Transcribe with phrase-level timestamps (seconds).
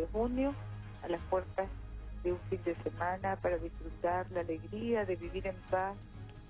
[0.00, 0.54] de junio,
[1.02, 1.68] a las puertas
[2.22, 5.96] de un fin de semana para disfrutar la alegría de vivir en paz,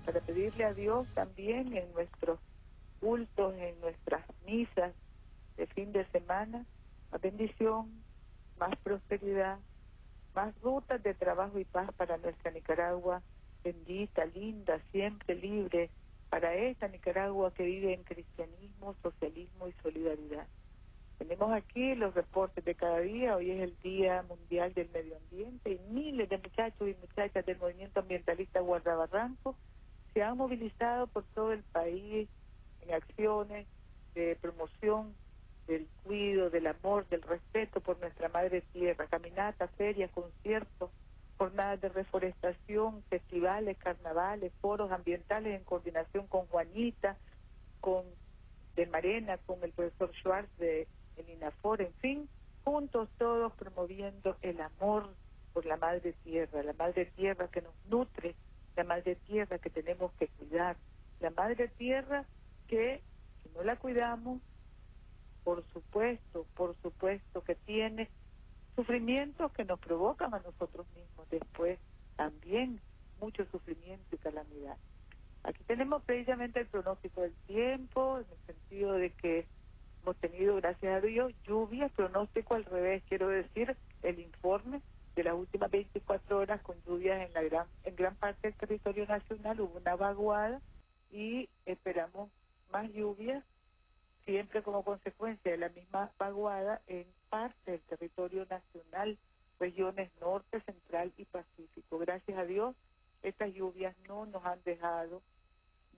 [0.05, 2.39] para pedirle a Dios también en nuestros
[2.99, 4.93] cultos, en nuestras misas
[5.57, 6.65] de fin de semana,
[7.11, 7.91] más bendición,
[8.57, 9.59] más prosperidad,
[10.33, 13.21] más rutas de trabajo y paz para nuestra Nicaragua,
[13.63, 15.89] bendita, linda, siempre libre,
[16.29, 20.47] para esta Nicaragua que vive en cristianismo, socialismo y solidaridad.
[21.21, 25.73] Tenemos aquí los reportes de cada día, hoy es el Día Mundial del Medio Ambiente
[25.73, 29.55] y miles de muchachos y muchachas del movimiento ambientalista Guardabarranco
[30.15, 32.27] se han movilizado por todo el país
[32.81, 33.67] en acciones
[34.15, 35.13] de promoción
[35.67, 40.89] del cuidado, del amor, del respeto por nuestra madre tierra, caminatas, ferias, conciertos,
[41.37, 47.15] jornadas de reforestación, festivales, carnavales, foros ambientales en coordinación con Juanita,
[47.79, 48.05] con
[48.75, 50.87] de Marena, con el profesor Schwartz de
[51.21, 52.29] el INAFOR, en fin,
[52.63, 55.09] juntos todos promoviendo el amor
[55.53, 58.35] por la madre tierra, la madre tierra que nos nutre,
[58.75, 60.77] la madre tierra que tenemos que cuidar,
[61.19, 62.25] la madre tierra
[62.67, 63.01] que
[63.43, 64.41] si no la cuidamos,
[65.43, 68.09] por supuesto, por supuesto que tiene
[68.75, 71.79] sufrimientos que nos provocan a nosotros mismos después
[72.15, 72.79] también
[73.19, 74.77] mucho sufrimiento y calamidad.
[75.43, 79.47] Aquí tenemos precisamente el pronóstico del tiempo, en el sentido de que
[80.01, 84.81] hemos tenido, gracias a Dios, lluvias, pronóstico al revés, quiero decir, el informe
[85.15, 89.05] de las últimas 24 horas con lluvias en la gran en gran parte del territorio
[89.05, 90.61] nacional hubo una vaguada
[91.11, 92.31] y esperamos
[92.71, 93.43] más lluvias
[94.23, 99.17] siempre como consecuencia de la misma vaguada en parte del territorio nacional
[99.59, 101.99] regiones norte central y pacífico.
[101.99, 102.75] Gracias a Dios
[103.21, 105.21] estas lluvias no nos han dejado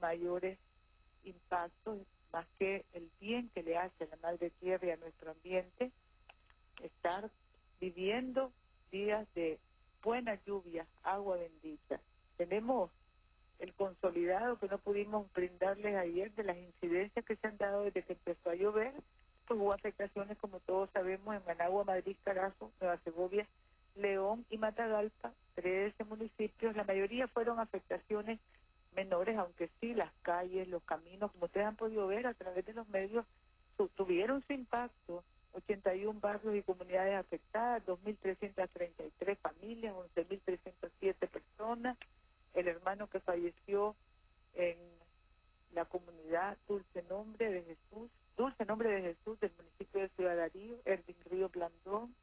[0.02, 0.58] mayores
[1.24, 2.00] impactos
[2.34, 5.92] más que el bien que le hace a la madre tierra y a nuestro ambiente
[6.82, 7.30] estar
[7.80, 8.52] viviendo
[8.92, 9.60] días de
[10.02, 12.00] buena lluvia, agua bendita.
[12.36, 12.90] Tenemos
[13.60, 18.04] el consolidado que no pudimos brindarles ayer de las incidencias que se han dado desde
[18.04, 18.94] que empezó a llover,
[19.48, 23.48] pues hubo afectaciones como todos sabemos en Managua, Madrid, Carazo, Nueva Segovia,
[23.96, 28.40] León y Matagalpa, 13 municipios, la mayoría fueron afectaciones
[28.94, 32.74] menores, aunque sí las calles, los caminos, como ustedes han podido ver a través de
[32.74, 33.26] los medios,
[33.96, 35.24] tuvieron su impacto
[35.54, 41.98] 81 barrios y comunidades afectadas, 2.333 familias, 11.307 personas.
[42.54, 43.96] El hermano que falleció
[44.56, 44.78] en
[45.74, 50.78] la comunidad Dulce Nombre de Jesús, Dulce Nombre de Jesús del municipio de Ciudad Darío,
[50.86, 52.16] Ervin Río Blandón,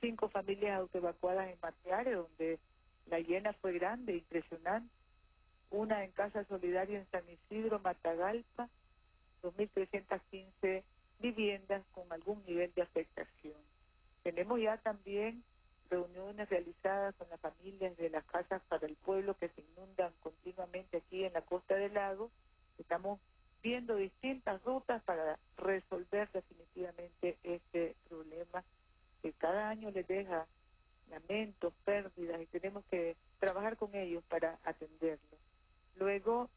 [0.00, 2.58] cinco familias autoevacuadas en Mateare, donde
[3.06, 4.92] la llena fue grande, impresionante.
[5.70, 8.68] Una en Casa Solidaria en San Isidro, Matagalpa,
[9.42, 10.82] 2.315
[11.18, 13.60] viviendas con algún nivel de afectación.
[14.22, 15.44] Tenemos ya también
[15.90, 20.98] reuniones realizadas con las familias de las casas para el pueblo que se inundan continuamente
[20.98, 22.30] aquí en la costa del lago.
[22.78, 23.20] Estamos
[23.62, 28.64] viendo distintas rutas para resolver definitivamente este problema
[29.22, 30.46] que cada año les deja
[31.10, 35.38] lamentos, pérdidas y tenemos que trabajar con ellos para atenderlo.
[35.98, 36.48] Luego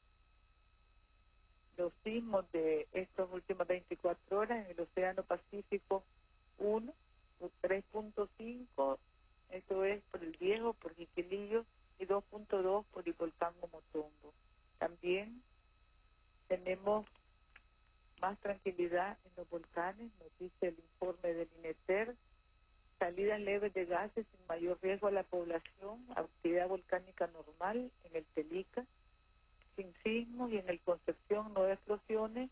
[1.78, 6.03] los sismos de estas últimas 24 horas en el Océano Pacífico
[6.59, 6.94] 1,
[7.62, 8.97] 3.5,
[9.50, 11.66] esto es por el Viejo, por Jiquilillo,
[12.00, 14.34] y 2.2 por el volcán Momotombo.
[14.79, 15.41] También
[16.47, 17.06] tenemos
[18.22, 22.16] más tranquilidad en los volcanes, nos dice el informe del INETER,
[23.00, 28.25] salidas leves de gases sin mayor riesgo a la población, actividad volcánica normal en el
[28.35, 28.85] Telica,
[29.81, 32.49] sin sismos y en el Concepción no explosiones.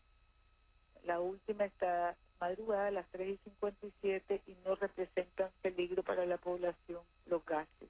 [1.04, 6.38] La última está madrugada a las 3 y 57 y no representan peligro para la
[6.38, 7.88] población los gases.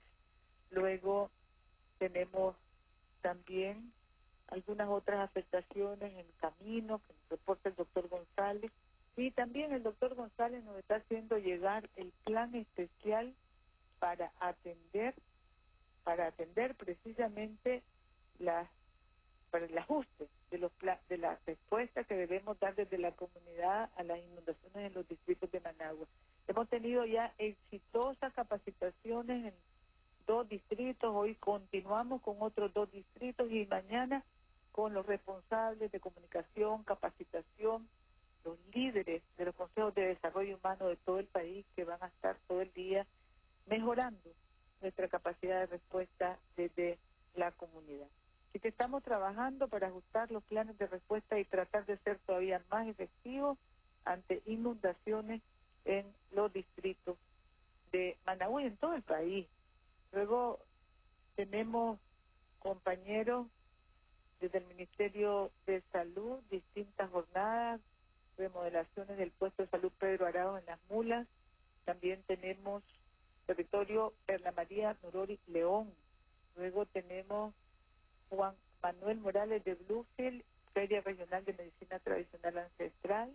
[0.71, 1.31] Luego
[1.99, 2.57] tenemos
[3.23, 3.93] también
[4.49, 8.71] algunas otras afectaciones en camino que nos reporta el doctor González.
[9.17, 13.35] Y también el doctor González nos está haciendo llegar el plan especial
[13.99, 15.15] para atender,
[16.05, 17.83] para atender precisamente
[18.39, 18.69] las
[19.51, 20.73] para el ajuste de los
[21.09, 25.51] de la respuesta que debemos dar desde la comunidad a las inundaciones en los distritos
[25.51, 26.07] de Managua.
[26.49, 29.55] Hemos tenido ya exitosas capacitaciones en
[30.27, 34.25] dos distritos, hoy continuamos con otros dos distritos y mañana
[34.73, 37.89] con los responsables de comunicación, capacitación,
[38.45, 42.07] los líderes de los consejos de desarrollo humano de todo el país que van a
[42.07, 43.07] estar todo el día
[43.67, 44.31] mejorando
[44.81, 46.99] nuestra capacidad de respuesta desde
[47.35, 48.09] la comunidad.
[48.51, 52.63] Así que estamos trabajando para ajustar los planes de respuesta y tratar de ser todavía
[52.71, 53.57] más efectivos
[54.05, 55.41] ante inundaciones
[55.85, 57.17] en los distritos
[58.25, 59.47] Managua y en todo el país.
[60.13, 60.61] Luego
[61.35, 61.99] tenemos
[62.59, 63.47] compañeros
[64.41, 67.81] desde el Ministerio de Salud, distintas jornadas,
[68.37, 71.27] remodelaciones del puesto de salud Pedro Arado en Las Mulas.
[71.85, 72.83] También tenemos
[73.47, 75.93] territorio Perla María Norori León.
[76.57, 77.55] Luego tenemos
[78.31, 80.43] Juan Manuel Morales de Bluefield,
[80.73, 83.31] Feria Regional de Medicina Tradicional Ancestral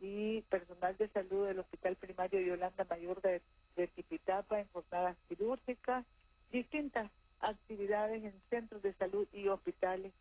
[0.00, 3.40] y personal de salud del Hospital Primario Yolanda Mayor de,
[3.76, 6.04] de Tipitapa en jornadas quirúrgicas,
[6.52, 10.12] distintas actividades en centros de salud y hospitales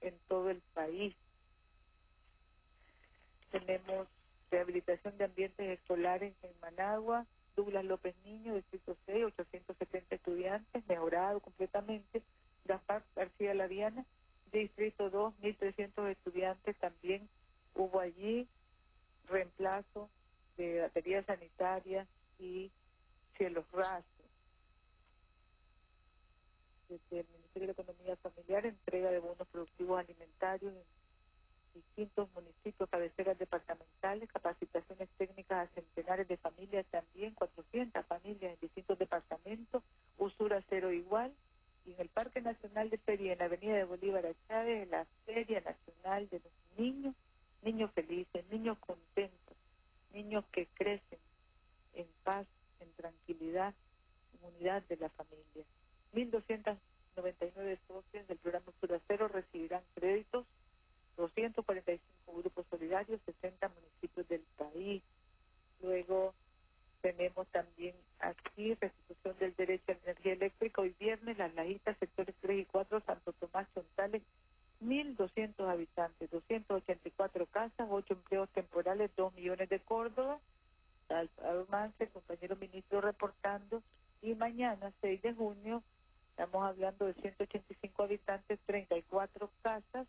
[0.00, 1.14] en todo el país.
[3.50, 4.08] Tenemos
[4.50, 7.26] rehabilitación de ambientes escolares en Managua,
[7.56, 12.22] Douglas López Niño, Distrito 6, 870 estudiantes, mejorado completamente.
[13.62, 14.04] García Laviana,
[14.52, 17.28] Distrito 2, 1.300 estudiantes también
[17.74, 18.46] hubo allí
[19.28, 20.10] reemplazo
[20.56, 22.06] de baterías sanitarias
[22.38, 22.70] y
[23.36, 24.04] cielos rasos.
[26.88, 30.84] Desde el Ministerio de Economía Familiar, entrega de bonos productivos alimentarios en
[31.80, 38.98] distintos municipios, cabeceras departamentales, capacitaciones técnicas a centenares de familias también, 400 familias en distintos
[38.98, 39.82] departamentos,
[40.18, 41.32] usura cero igual,
[41.84, 45.06] y en el Parque Nacional de Feria, en la Avenida de Bolívar a Chávez, la
[45.26, 47.14] Feria Nacional de los Niños,
[47.62, 49.56] niños felices, niños contentos,
[50.12, 51.18] niños que crecen
[51.94, 52.46] en paz,
[52.80, 53.74] en tranquilidad,
[54.34, 55.64] en unidad de la familia.
[56.14, 60.46] 1.299 socios del programa Usura Cero recibirán créditos
[61.16, 65.02] 245 grupos solidarios, 60 municipios del país.
[65.82, 66.34] Luego
[67.00, 70.82] tenemos también aquí restitución del derecho a energía eléctrica.
[70.82, 74.22] Hoy viernes, Las Lajitas, sectores 3 y 4, Santo Tomás, Chontales,
[74.80, 80.38] 1.200 habitantes, 284 casas, 8 empleos temporales, 2 millones de Córdoba.
[81.44, 83.82] Almance, compañero ministro reportando.
[84.22, 85.82] Y mañana, 6 de junio,
[86.30, 90.06] estamos hablando de 185 habitantes, 34 casas,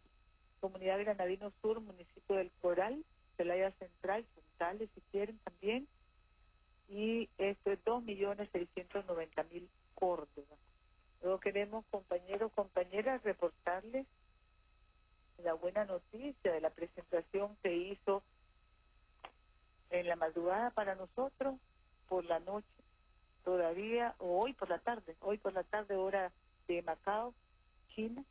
[0.59, 3.03] Comunidad Granadino Sur, municipio del Coral,
[3.37, 5.87] Celaya Central, Puntales, si quieren también,
[6.89, 9.67] y esto es 2.690.000
[10.03, 10.57] Córdoba.
[11.21, 14.05] Luego queremos, compañeros, compañeras, reportarles
[15.37, 18.21] la buena noticia de la presentación que hizo
[19.91, 21.55] en la madrugada para nosotros,
[22.09, 22.67] por la noche,
[23.45, 26.33] todavía, o hoy por la tarde, hoy por la tarde, hora
[26.67, 27.33] de Macao,
[27.95, 28.25] China,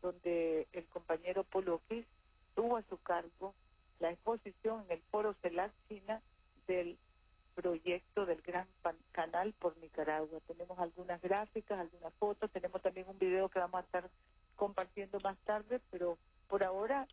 [0.00, 1.82] donde el compañero Polo
[2.54, 3.56] tuvo a su cargo
[3.98, 6.22] la exposición en el Foro CELAC China
[6.68, 6.96] del
[7.58, 8.68] proyecto del Gran
[9.10, 10.38] Canal por Nicaragua.
[10.46, 14.08] Tenemos algunas gráficas, algunas fotos, tenemos también un video que vamos a estar
[14.54, 17.08] compartiendo más tarde, pero por ahora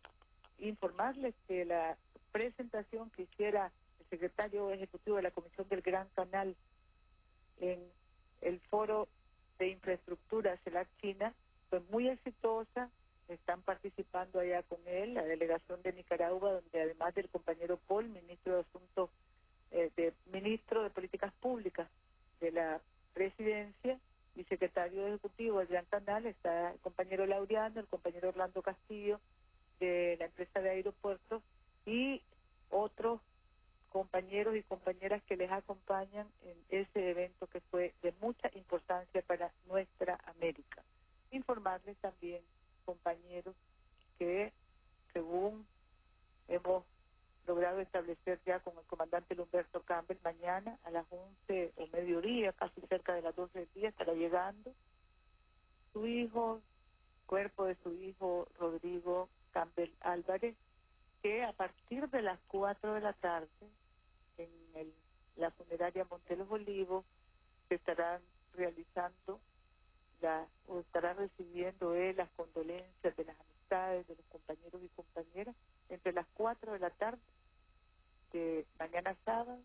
[0.58, 1.96] informarles que la
[2.30, 6.54] presentación que hiciera el secretario ejecutivo de la Comisión del Gran Canal
[7.58, 7.82] en
[8.40, 9.08] el Foro
[9.58, 11.34] de Infraestructura CELAC China
[11.70, 12.88] fue muy exitosa,
[13.26, 18.54] están participando allá con él, la delegación de Nicaragua, donde además del compañero Paul, ministro
[18.54, 19.10] de Asuntos,
[19.70, 21.88] eh, de, ministro de Políticas Públicas
[22.40, 22.80] de la
[23.14, 23.98] presidencia
[24.34, 29.20] y secretario ejecutivo del Gran Canal, está el compañero Laureano, el compañero Orlando Castillo,
[29.80, 31.42] de la empresa de aeropuertos,
[31.86, 32.20] y
[32.70, 33.20] otros
[33.90, 39.52] compañeros y compañeras que les acompañan en ese evento que fue de mucha importancia para
[39.66, 40.82] nuestra América.
[41.30, 42.42] Informarles también,
[42.84, 43.54] compañeros,
[44.18, 44.52] que
[45.12, 45.66] según
[46.48, 46.84] hemos
[47.46, 52.80] logrado establecer ya con el comandante Humberto Campbell, mañana a las 11 o mediodía, casi
[52.82, 54.72] cerca de las 12 del día, estará llegando.
[55.92, 56.60] Su hijo,
[57.26, 60.56] cuerpo de su hijo Rodrigo Campbell Álvarez,
[61.22, 63.48] que a partir de las 4 de la tarde
[64.36, 64.92] en el,
[65.36, 67.04] la funeraria Montelos Olivos
[67.68, 68.20] se estarán
[68.54, 69.40] realizando
[70.20, 75.54] la, o estará recibiendo él las condolencias de las amistades, de los compañeros y compañeras,
[75.88, 77.20] entre las 4 de la tarde
[78.36, 79.58] de mañana sábado,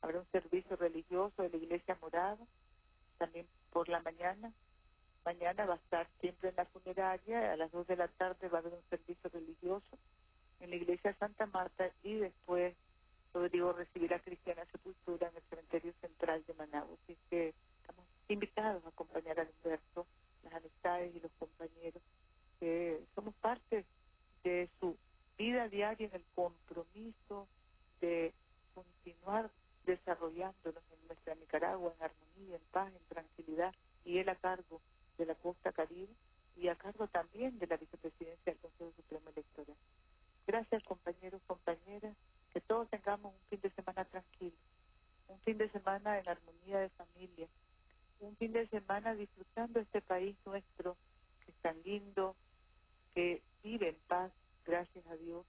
[0.00, 2.44] habrá un servicio religioso de la iglesia morada,
[3.18, 4.52] también por la mañana,
[5.24, 8.58] mañana va a estar siempre en la funeraria, a las 2 de la tarde va
[8.58, 9.98] a haber un servicio religioso
[10.60, 12.74] en la iglesia Santa Marta y después
[13.32, 16.96] Rodrigo recibirá cristiana sepultura en el cementerio central de Managua.
[17.04, 20.06] Así que estamos invitados a acompañar a Humberto,
[20.42, 22.02] las amistades y los compañeros,
[22.58, 23.84] que somos parte
[24.42, 24.96] de su
[25.36, 27.46] vida diaria en el compromiso
[28.00, 28.32] de
[28.74, 29.50] continuar
[29.84, 34.80] desarrollándonos en nuestra Nicaragua en armonía, en paz, en tranquilidad, y él a cargo
[35.16, 36.12] de la costa caribe
[36.56, 36.76] y a
[37.06, 39.76] también de la vicepresidencia del Consejo Supremo Electoral.
[40.46, 42.16] Gracias compañeros, compañeras,
[42.52, 44.56] que todos tengamos un fin de semana tranquilo,
[45.28, 47.46] un fin de semana en armonía de familia,
[48.20, 50.96] un fin de semana disfrutando este país nuestro,
[51.44, 52.34] que es tan lindo,
[53.14, 54.32] que vive en paz,
[54.64, 55.44] gracias a Dios,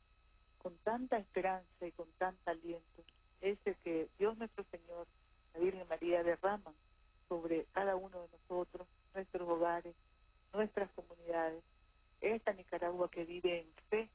[0.62, 3.04] con tanta esperanza y con tanto aliento,
[3.42, 5.08] ese que Dios nuestro Señor,
[5.54, 6.76] la Virgen María derraman
[7.28, 9.96] sobre cada uno de nosotros, nuestros hogares,
[10.54, 11.64] nuestras comunidades,
[12.22, 14.10] esta Nicaragua que vive en fe,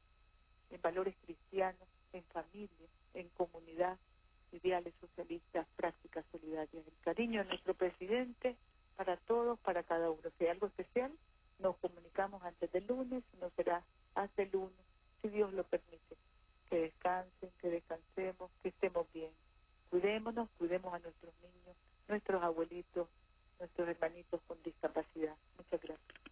[0.71, 3.99] en valores cristianos, en familia, en comunidad,
[4.53, 6.87] ideales socialistas, prácticas solidarias.
[6.87, 8.57] El cariño de nuestro presidente
[8.97, 10.23] para todos, para cada uno.
[10.38, 11.12] Si hay algo especial,
[11.59, 13.83] nos comunicamos antes del lunes, no será
[14.14, 14.79] hasta el lunes,
[15.23, 16.17] si Dios lo permite.
[16.69, 19.31] Que descansen, que descansemos, que estemos bien.
[19.91, 21.76] Cuidémonos, cuidemos a nuestros niños,
[22.09, 23.09] nuestros abuelitos,
[23.59, 25.37] nuestros hermanitos con discapacidad.
[25.57, 26.24] Muchas gracias.